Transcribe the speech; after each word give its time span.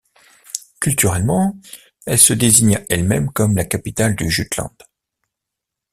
Culturellement, 0.79 1.59
elle 2.07 2.17
se 2.17 2.33
désigna 2.33 2.79
elle-même 2.89 3.31
comme 3.31 3.55
la 3.55 3.65
capitale 3.65 4.15
du 4.15 4.31
Jutland. 4.31 4.73